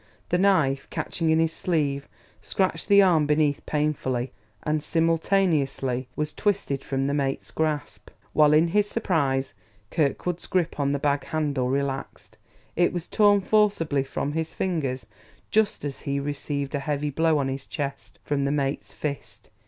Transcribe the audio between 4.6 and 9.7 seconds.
and simultaneously was twisted from the mate's grasp, while in his surprise